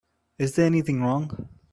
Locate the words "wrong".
1.03-1.47